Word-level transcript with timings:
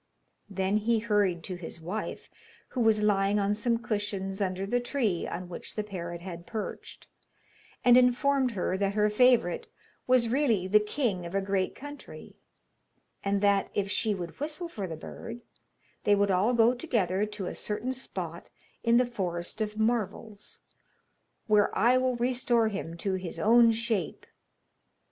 Then 0.49 0.77
he 0.77 0.97
hurried 0.97 1.43
to 1.43 1.53
his 1.53 1.79
wife, 1.79 2.31
who 2.69 2.81
was 2.81 3.03
lying 3.03 3.37
on 3.39 3.53
some 3.53 3.77
cushions 3.77 4.41
under 4.41 4.65
the 4.65 4.79
tree 4.79 5.27
on 5.27 5.47
which 5.47 5.75
the 5.75 5.83
parrot 5.83 6.21
had 6.21 6.47
perched, 6.47 7.05
and 7.85 7.95
informed 7.95 8.53
her 8.53 8.75
that 8.79 8.95
her 8.95 9.11
favourite 9.11 9.67
was 10.07 10.27
really 10.27 10.65
the 10.65 10.79
king 10.79 11.23
of 11.23 11.35
a 11.35 11.39
great 11.39 11.75
country, 11.75 12.35
and 13.23 13.41
that, 13.41 13.69
if 13.75 13.91
she 13.91 14.15
would 14.15 14.39
whistle 14.39 14.67
for 14.67 14.87
the 14.87 14.97
bird, 14.97 15.41
they 16.03 16.15
would 16.15 16.31
all 16.31 16.55
go 16.55 16.73
together 16.73 17.27
to 17.27 17.45
a 17.45 17.53
certain 17.53 17.91
spot 17.93 18.49
in 18.83 18.97
the 18.97 19.05
Forest 19.05 19.61
of 19.61 19.77
Marvels, 19.77 20.61
'where 21.45 21.77
I 21.77 21.99
will 21.99 22.15
restore 22.15 22.69
him 22.69 22.97
to 22.97 23.13
his 23.13 23.37
own 23.37 23.71
shape. 23.71 24.25